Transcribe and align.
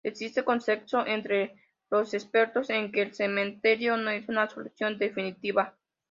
Existe 0.03 0.43
consenso 0.43 1.05
entre 1.05 1.53
los 1.91 2.15
expertos 2.15 2.71
en 2.71 2.91
que 2.91 3.03
el 3.03 3.13
cementerio 3.13 3.97
no 3.97 4.09
es 4.09 4.27
una 4.29 4.49
solución 4.49 4.97
definitiva. 4.97 5.75